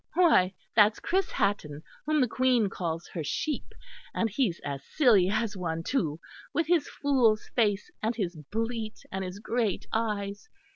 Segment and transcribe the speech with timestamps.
[0.15, 3.67] "Why that's Chris Hatton whom the Queen calls her sheep,
[4.15, 6.19] and he's as silly as one, too,
[6.55, 10.49] with his fool's face and his bleat and his great eyes.